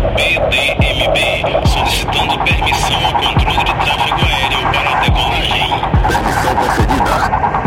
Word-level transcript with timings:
PDMB, 0.00 1.66
solicitando 1.66 2.38
permissão 2.44 3.04
ao 3.06 3.12
controle 3.14 3.64
de 3.64 3.74
tráfego 3.74 4.20
aéreo 4.24 4.60
para 4.72 4.90
a 4.90 5.00
decolagem. 5.00 5.80
Permissão 6.08 6.54
concedida. 6.56 7.65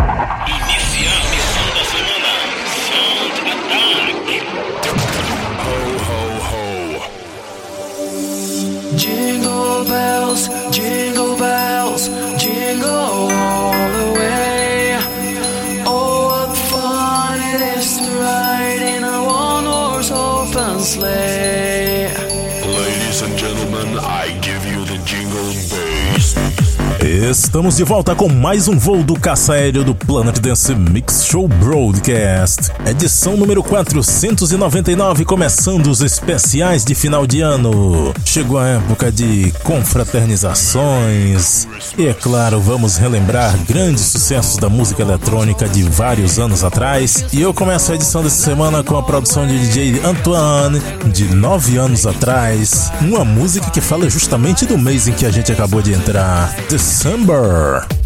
Estamos 27.29 27.77
de 27.77 27.83
volta 27.83 28.15
com 28.15 28.27
mais 28.27 28.67
um 28.67 28.75
voo 28.75 29.03
do 29.03 29.13
caça 29.13 29.53
aéreo 29.53 29.83
do 29.83 29.93
Planet 29.93 30.39
Dance 30.39 30.73
Mix 30.73 31.25
Show 31.25 31.47
Broadcast. 31.47 32.71
Edição 32.87 33.37
número 33.37 33.61
499, 33.61 35.25
começando 35.25 35.85
os 35.87 36.01
especiais 36.01 36.83
de 36.83 36.95
final 36.95 37.27
de 37.27 37.41
ano. 37.41 38.15
Chegou 38.25 38.57
a 38.57 38.69
época 38.69 39.11
de 39.11 39.53
confraternizações. 39.63 41.67
E 41.95 42.07
é 42.07 42.15
claro, 42.15 42.59
vamos 42.59 42.97
relembrar 42.97 43.55
grandes 43.63 44.05
sucessos 44.05 44.57
da 44.57 44.67
música 44.67 45.03
eletrônica 45.03 45.69
de 45.69 45.83
vários 45.83 46.39
anos 46.39 46.63
atrás. 46.63 47.25
E 47.31 47.39
eu 47.39 47.53
começo 47.53 47.91
a 47.91 47.95
edição 47.95 48.23
dessa 48.23 48.43
semana 48.43 48.83
com 48.83 48.97
a 48.97 49.03
produção 49.03 49.45
de 49.45 49.59
DJ 49.59 50.01
Antoine, 50.03 50.81
de 51.13 51.25
nove 51.35 51.77
anos 51.77 52.07
atrás. 52.07 52.91
Uma 53.01 53.23
música 53.23 53.69
que 53.69 53.81
fala 53.81 54.09
justamente 54.09 54.65
do 54.65 54.79
mês 54.79 55.07
em 55.07 55.13
que 55.13 55.27
a 55.27 55.31
gente 55.31 55.51
acabou 55.51 55.79
de 55.79 55.93
entrar. 55.93 56.55
December. 56.67 57.18
Number. 57.19 57.98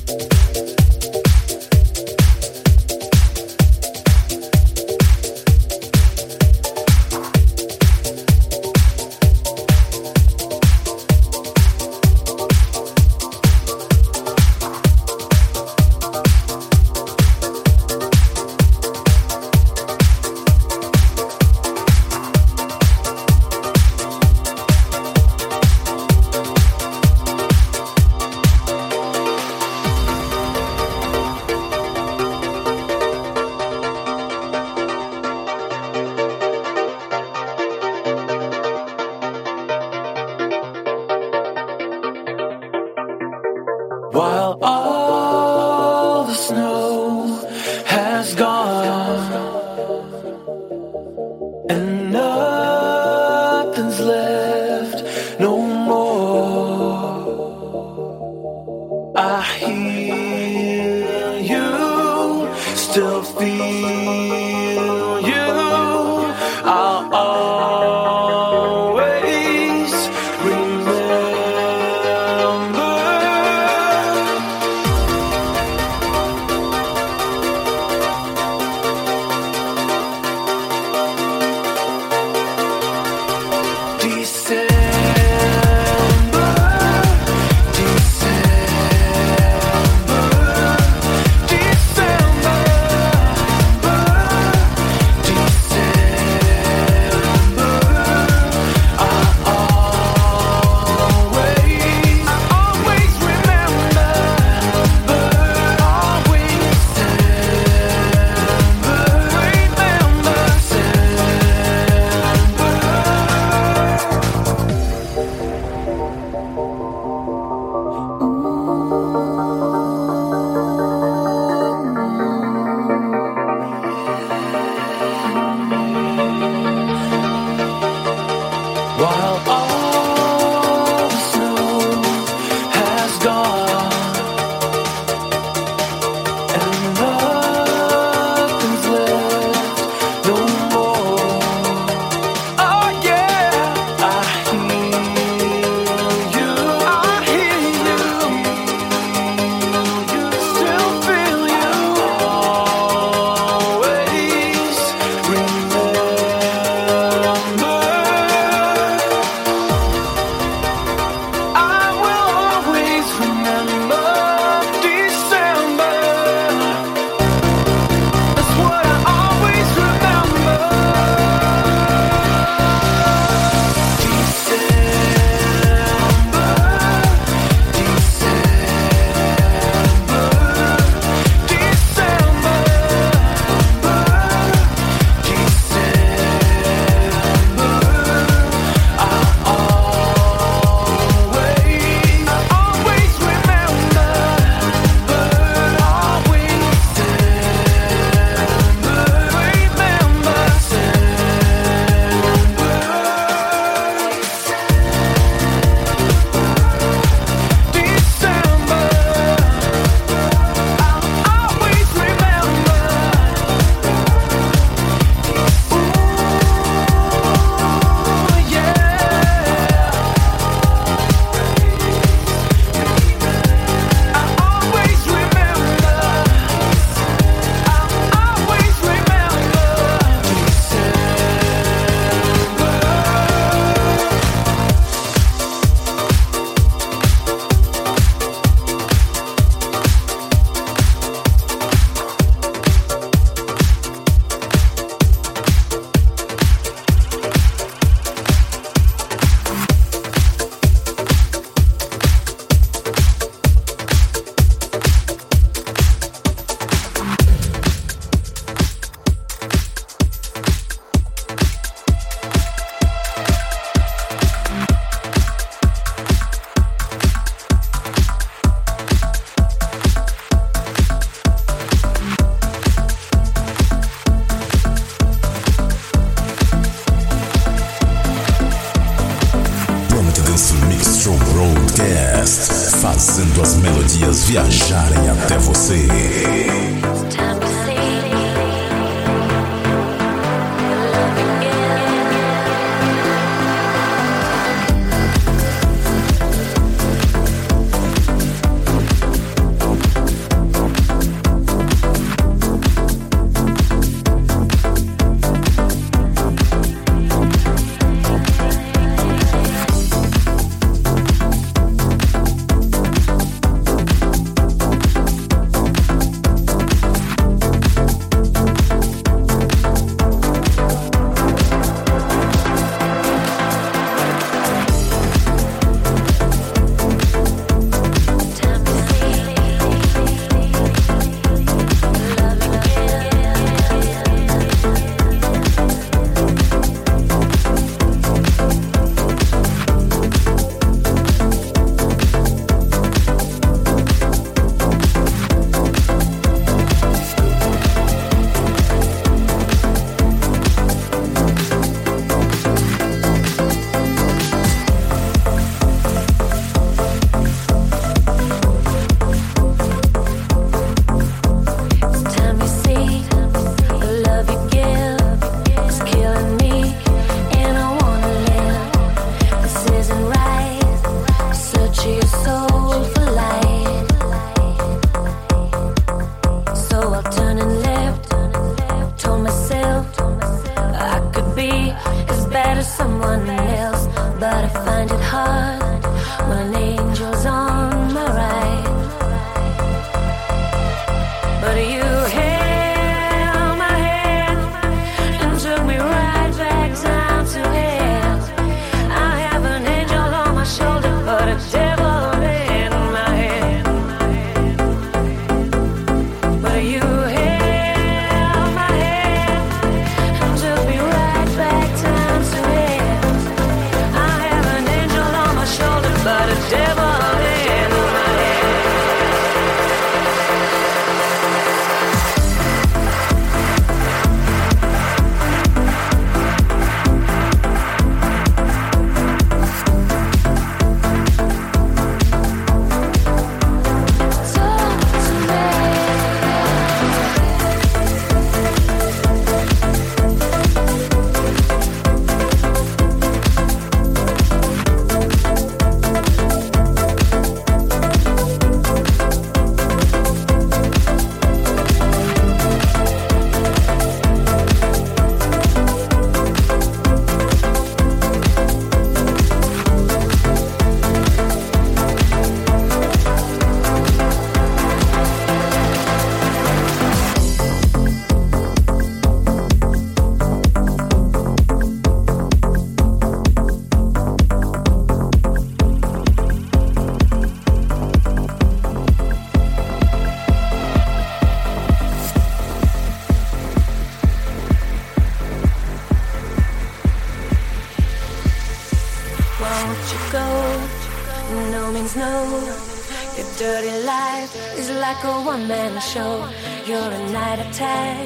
show. 495.93 496.27
You're 496.65 496.91
a 496.99 497.11
night 497.11 497.39
attack. 497.45 497.99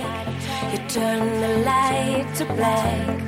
You 0.71 0.79
turn 0.89 1.21
the 1.43 1.51
light 1.69 2.27
to 2.37 2.45
black. 2.57 3.19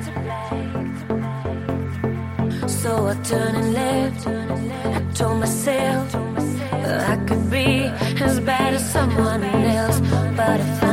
So 2.68 2.90
I 3.12 3.14
turn 3.30 3.54
and 3.60 3.72
left. 3.72 4.26
I 4.96 5.00
told 5.14 5.38
myself 5.40 6.14
I 7.12 7.16
could 7.26 7.50
be 7.50 7.68
as 8.26 8.40
bad 8.40 8.74
as 8.74 8.84
someone 8.96 9.42
else, 9.78 9.98
but 10.36 10.58
if 10.60 10.82
I 10.82 10.89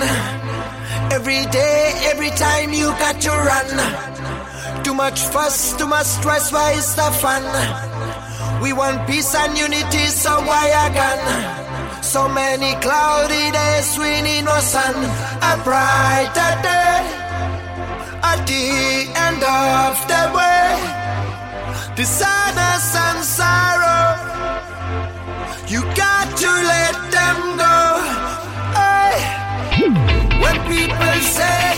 Run. 0.00 1.12
Every 1.12 1.44
day, 1.46 1.92
every 2.12 2.30
time 2.30 2.72
you 2.72 2.86
got 2.98 3.20
to 3.20 3.30
run. 3.30 4.84
Too 4.84 4.94
much 4.94 5.20
fuss, 5.20 5.76
too 5.76 5.86
much 5.86 6.06
stress, 6.06 6.52
why 6.52 6.72
is 6.72 6.94
the 6.94 7.10
fun? 7.22 7.44
We 8.62 8.72
want 8.72 9.06
peace 9.06 9.34
and 9.34 9.56
unity, 9.56 10.06
so 10.06 10.30
why 10.46 10.66
again? 10.88 12.02
So 12.02 12.28
many 12.28 12.74
cloudy 12.80 13.50
days, 13.50 13.98
we 13.98 14.22
need 14.22 14.42
no 14.44 14.58
sun. 14.60 14.94
A 15.50 15.54
brighter 15.64 16.52
day, 16.62 16.98
at 18.30 18.40
the 18.46 18.64
end 19.28 19.42
of 19.42 19.92
the 20.10 20.22
way. 20.36 21.02
The 21.96 22.04
sadness 22.04 22.96
and 22.96 23.01
say, 31.22 31.71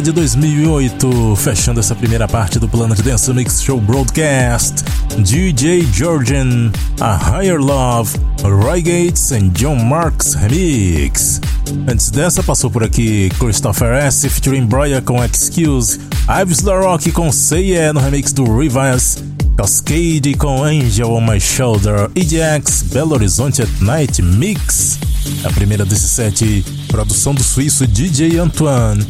de 0.00 0.12
2008, 0.12 1.36
fechando 1.36 1.80
essa 1.80 1.94
primeira 1.94 2.28
parte 2.28 2.58
do 2.58 2.68
Planet 2.68 3.00
Dance 3.00 3.32
Mix 3.32 3.62
Show 3.62 3.80
Broadcast, 3.80 4.84
DJ 5.18 5.86
Georgian, 5.92 6.70
A 7.00 7.16
Higher 7.16 7.58
Love, 7.58 8.18
Roy 8.42 8.82
Gates 8.82 9.30
e 9.30 9.40
John 9.50 9.76
Marks 9.76 10.34
Remix. 10.34 11.40
Antes 11.88 12.10
dessa, 12.10 12.42
passou 12.42 12.70
por 12.70 12.84
aqui 12.84 13.30
Christopher 13.38 13.94
S. 13.94 14.28
featuring 14.28 14.66
Brian 14.66 15.00
com 15.00 15.24
Excuse, 15.24 15.98
Ives 16.42 16.60
LaRock 16.62 17.10
com 17.12 17.32
Say 17.32 17.70
Yeah 17.70 17.92
no 17.94 18.00
remix 18.00 18.32
do 18.32 18.44
Rivas, 18.44 19.22
Cascade 19.56 20.34
com 20.34 20.62
Angel 20.62 21.10
on 21.10 21.22
My 21.22 21.40
Shoulder, 21.40 22.10
EDX, 22.14 22.82
Belo 22.92 23.14
Horizonte 23.14 23.62
at 23.62 23.70
Night 23.80 24.20
Mix. 24.20 24.98
A 25.44 25.50
primeira 25.50 25.84
desse 25.84 26.08
set, 26.08 26.64
produção 26.88 27.34
do 27.34 27.42
suíço 27.42 27.86
DJ 27.86 28.38
Antoine, 28.38 29.04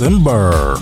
December. 0.00 0.80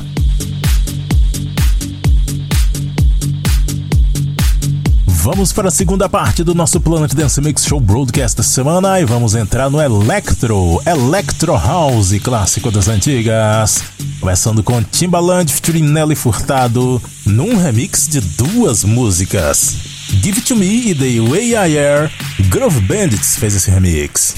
Vamos 5.07 5.53
para 5.53 5.67
a 5.67 5.71
segunda 5.73 6.09
parte 6.09 6.45
do 6.45 6.55
nosso 6.55 6.79
Planet 6.79 7.13
Dance 7.15 7.41
Mix 7.41 7.65
Show 7.65 7.81
Broadcast 7.81 8.37
da 8.37 8.45
semana 8.45 9.01
e 9.01 9.05
vamos 9.05 9.35
entrar 9.35 9.69
no 9.69 9.81
Electro, 9.83 10.81
Electro 10.87 11.55
House 11.55 12.17
clássico 12.23 12.71
das 12.71 12.87
antigas. 12.87 13.83
Começando 14.21 14.63
com 14.63 14.81
Timbaland 14.85 15.53
featuring 15.53 15.83
Nelly 15.83 16.15
Furtado, 16.15 17.03
num 17.27 17.57
remix 17.57 18.07
de 18.07 18.21
duas 18.21 18.85
músicas. 18.85 19.75
Give 20.23 20.39
It 20.39 20.43
To 20.43 20.55
Me 20.55 20.91
e 20.91 20.95
The 20.95 21.29
Way 21.29 21.51
I 21.55 21.77
Air, 21.77 22.13
Groove 22.51 22.81
Bandits 22.83 23.37
fez 23.37 23.57
esse 23.57 23.69
remix. 23.69 24.37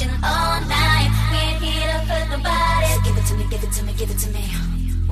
Watching 0.00 0.24
all 0.24 0.60
night. 0.68 1.10
We 1.30 1.36
ain't 1.36 1.62
here 1.62 1.86
to 1.86 1.98
hurt 2.08 2.30
nobody. 2.30 2.86
So 2.94 3.00
give 3.04 3.16
it 3.16 3.26
to 3.26 3.34
me, 3.34 3.44
give 3.50 3.64
it 3.64 3.72
to 3.72 3.84
me, 3.84 3.92
give 3.94 4.10
it 4.10 4.18
to 4.18 4.30
me. 4.30 4.44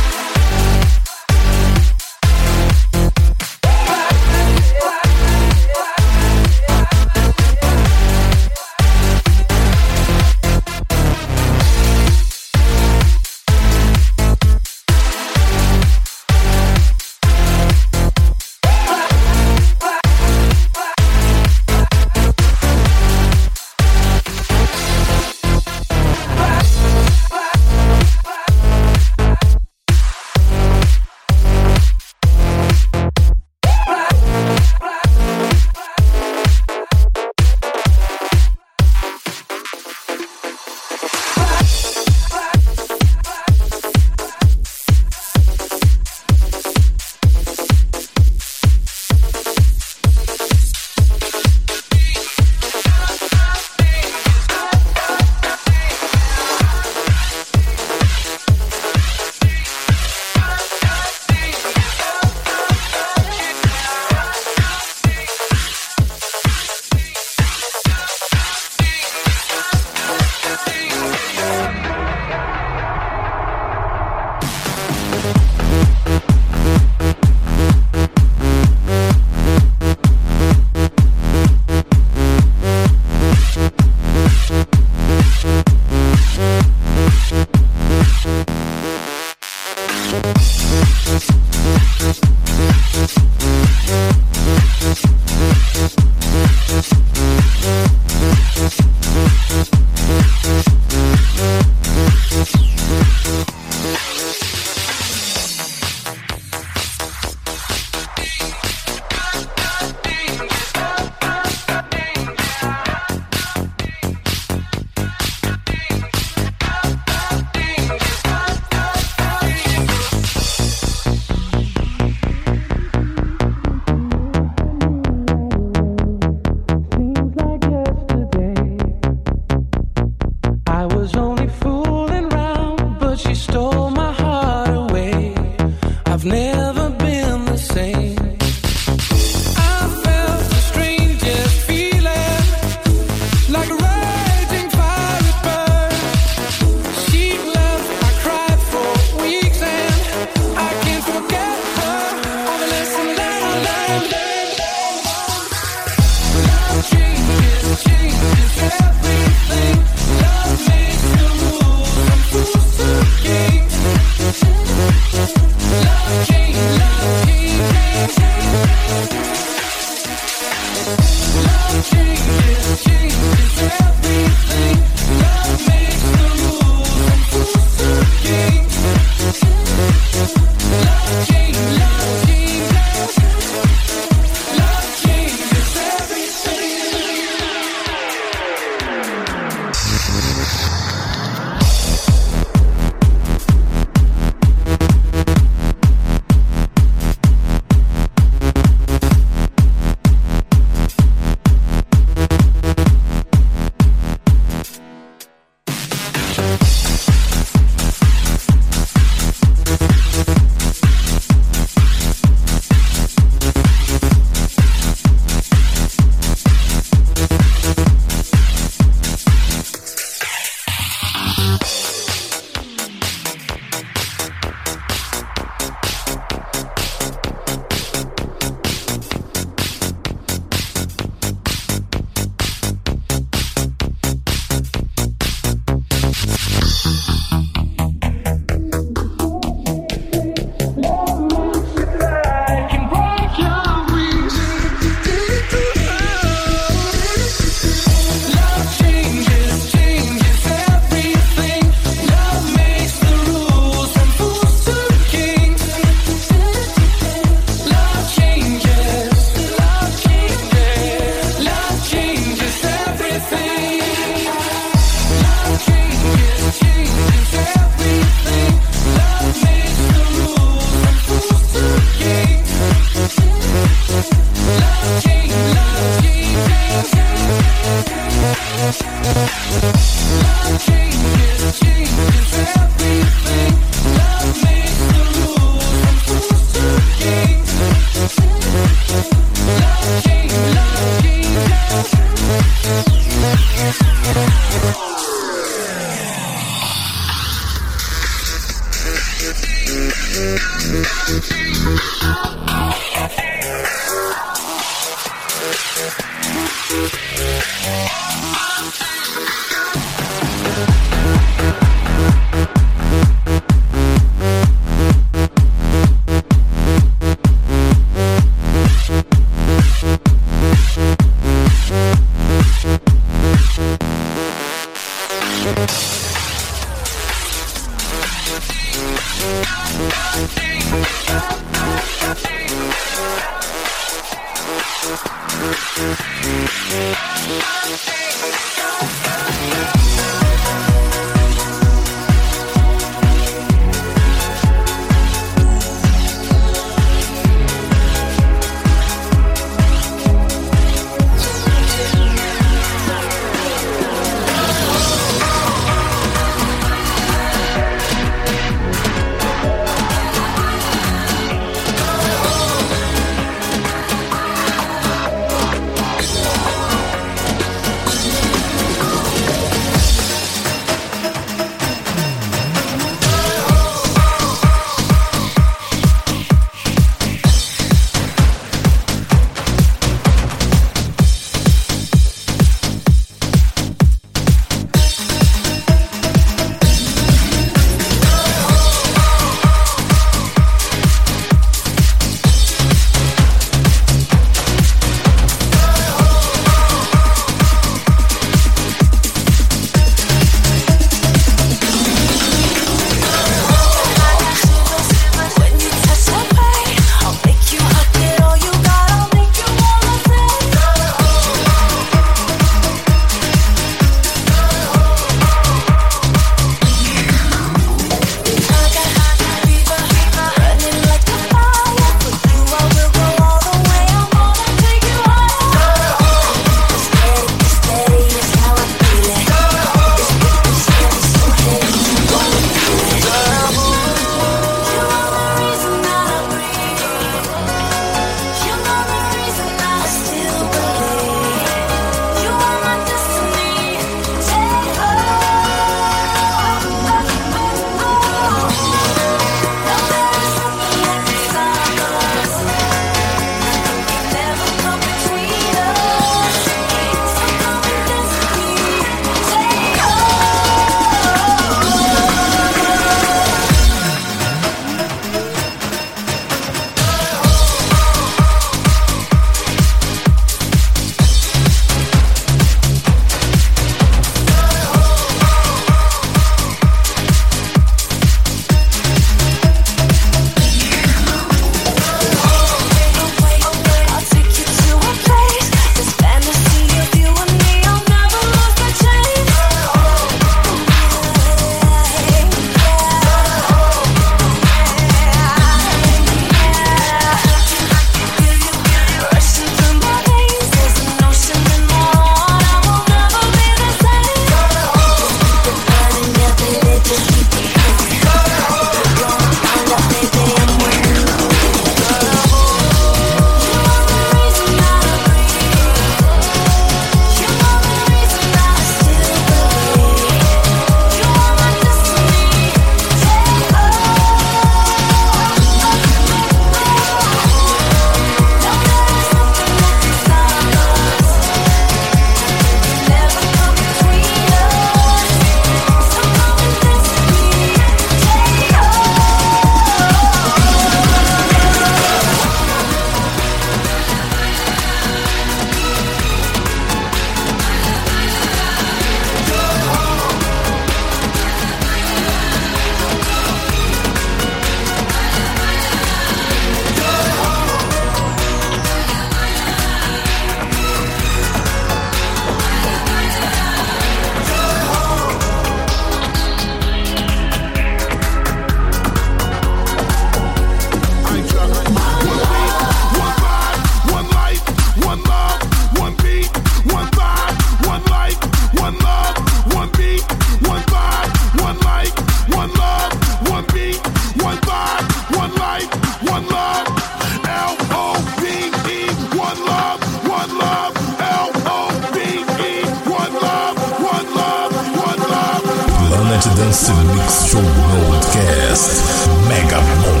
Dance 596.41 596.71
Mix 596.95 597.25
Show 597.27 597.39
Broadcast 597.39 599.07
Mega 599.29 599.61
Bom. 599.83 600.00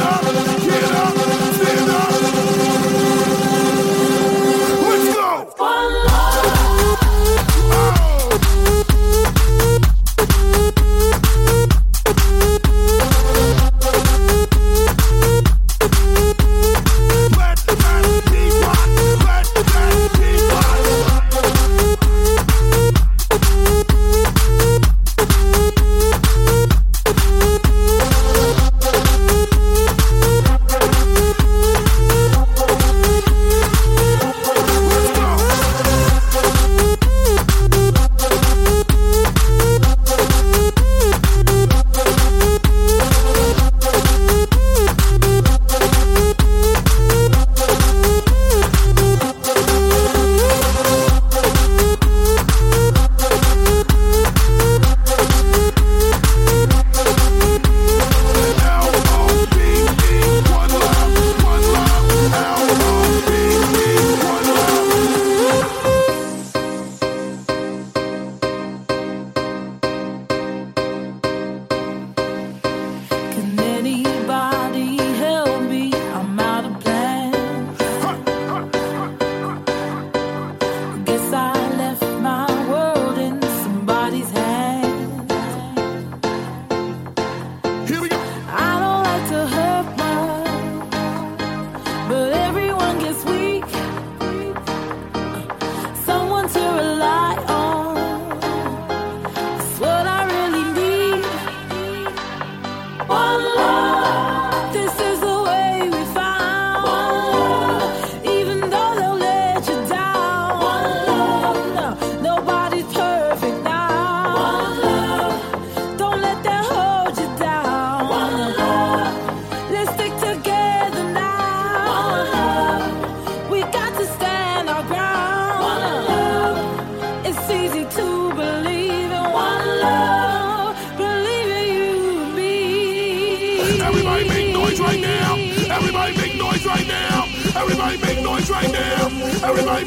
up, 0.00 0.22
get 0.66 0.90
up, 0.90 1.14
stand 1.54 1.90
up. 1.90 2.09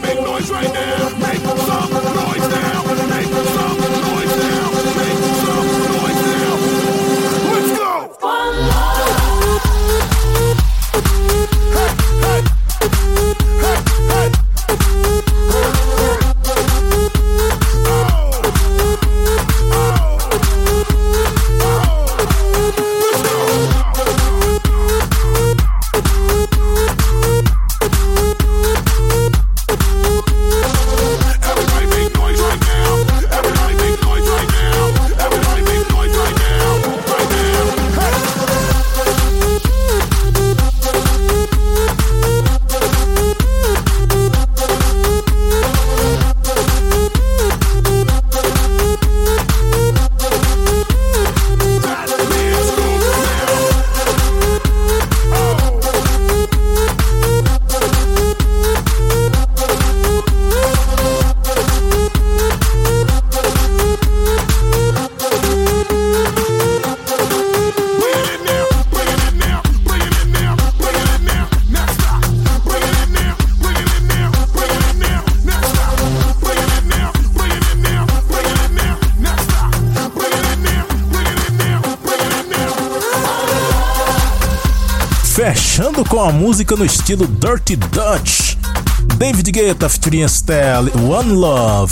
Make 0.02 0.22
noise 0.22 0.50
right 0.50 0.74
now. 0.74 1.18
Make 1.20 1.38
some 1.38 1.93
com 86.14 86.22
a 86.22 86.32
música 86.32 86.76
no 86.76 86.86
estilo 86.86 87.26
Dirty 87.26 87.76
Dutch. 87.76 88.56
David 89.18 89.52
Guetta 89.52 89.90
featuring 89.90 90.22
Estelle, 90.22 90.92
One 91.10 91.32
Love, 91.32 91.92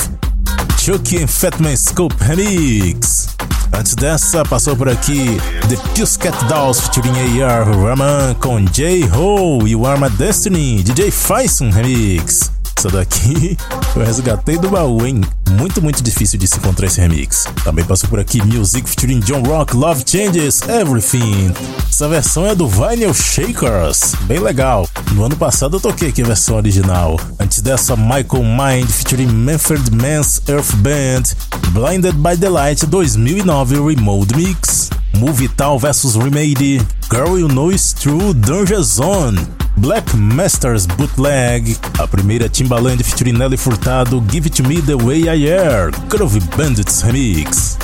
Chucky 0.78 1.24
and 1.24 1.28
Fatman 1.28 1.76
Scoop 1.76 2.13
Remix. 2.19 3.30
Antes 3.74 3.95
dessa, 3.95 4.45
passou 4.45 4.76
por 4.76 4.88
aqui 4.89 5.41
The 5.67 5.76
Pussycat 5.99 6.36
Dolls 6.45 6.82
featuring 6.82 7.41
A.R. 7.41 7.65
Rahman 7.72 8.36
com 8.36 8.63
J-Ho 8.63 9.67
e 9.67 9.76
Warma 9.76 10.07
Destiny, 10.07 10.84
DJ 10.84 11.09
Faison 11.09 11.72
Remix. 11.72 12.61
Essa 12.82 12.90
daqui 12.90 13.56
eu 13.96 14.04
resgatei 14.04 14.58
do 14.58 14.68
baú, 14.68 15.06
hein? 15.06 15.22
Muito, 15.52 15.80
muito 15.84 16.02
difícil 16.02 16.40
de 16.40 16.48
se 16.48 16.58
encontrar 16.58 16.88
esse 16.88 17.00
remix. 17.00 17.46
Também 17.64 17.86
passou 17.86 18.10
por 18.10 18.20
aqui 18.20 18.44
Music 18.44 18.90
featuring 18.90 19.20
John 19.20 19.44
Rock, 19.44 19.76
Love 19.76 20.04
Changes 20.04 20.64
Everything. 20.64 21.54
Essa 21.88 22.10
versão 22.10 22.44
é 22.48 22.56
do 22.56 22.68
Vinyl 22.68 23.14
Shakers, 23.14 24.16
bem 24.24 24.40
legal. 24.40 24.90
No 25.12 25.24
ano 25.24 25.36
passado 25.36 25.76
eu 25.76 25.80
toquei 25.80 26.10
aqui 26.10 26.24
a 26.24 26.26
versão 26.26 26.56
original. 26.56 27.20
Antes 27.40 27.62
dessa, 27.62 27.96
Michael 27.96 28.46
Mind 28.46 28.90
featuring 28.90 29.28
Manfred 29.28 29.92
Mann's 29.92 30.42
Earth 30.50 30.74
Band, 30.78 31.36
Blinded 31.74 32.16
by 32.16 32.36
the 32.36 32.50
Light 32.50 32.84
2009 32.84 33.80
Remote 33.80 34.36
Mix. 34.36 34.90
Movie 35.20 35.50
Tal 35.50 35.78
vs 35.78 36.16
Remade, 36.16 36.82
Girl 37.12 37.38
You 37.38 37.48
Know 37.48 37.72
It's 37.72 37.94
True, 37.94 38.34
Danger 38.34 38.82
Zone. 38.82 39.61
Black 39.78 40.15
Masters 40.15 40.86
Bootleg, 40.86 41.78
a 41.99 42.07
primeira 42.07 42.49
Timbaland 42.49 43.03
featuring 43.03 43.34
Nelly 43.34 43.57
Furtado, 43.57 44.22
Give 44.30 44.47
It 44.47 44.61
To 44.61 44.67
Me 44.67 44.82
The 44.82 44.95
Way 44.95 45.24
I 45.24 45.51
Am, 45.51 45.91
Groove 46.09 46.39
Bandits 46.55 47.01
Remix. 47.01 47.78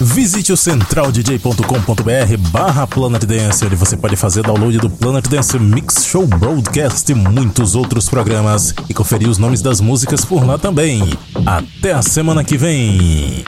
Visite 0.00 0.52
o 0.52 0.56
centraldj.com.br 0.56 2.36
barra 2.50 2.86
Planet 2.86 3.24
Dance, 3.24 3.64
onde 3.64 3.76
você 3.76 3.96
pode 3.96 4.16
fazer 4.16 4.42
download 4.42 4.76
do 4.78 4.90
Planet 4.90 5.26
Dance 5.28 5.58
Mix 5.58 6.04
Show 6.04 6.26
Broadcast 6.26 7.10
e 7.12 7.14
muitos 7.14 7.76
outros 7.76 8.08
programas 8.08 8.74
e 8.88 8.94
conferir 8.94 9.28
os 9.28 9.38
nomes 9.38 9.62
das 9.62 9.80
músicas 9.80 10.24
por 10.24 10.44
lá 10.44 10.58
também. 10.58 11.16
Até 11.46 11.92
a 11.92 12.02
semana 12.02 12.42
que 12.42 12.58
vem! 12.58 13.44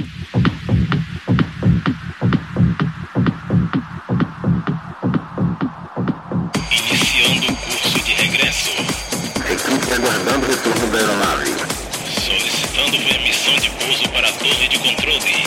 Torre 14.54 14.68
de 14.68 14.78
controle. 14.78 15.44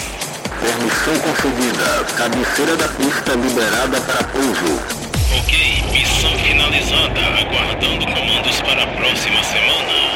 Permissão 0.60 1.20
concedida. 1.20 2.06
Cabeceira 2.18 2.76
da 2.76 2.88
pista 2.90 3.34
liberada 3.34 4.02
para 4.02 4.24
pouso. 4.26 4.82
Ok, 5.40 5.84
missão 5.92 6.38
finalizada. 6.40 7.20
Aguardando 7.40 8.06
comandos 8.06 8.62
para 8.62 8.84
a 8.84 8.88
próxima 8.88 9.44
semana. 9.44 10.07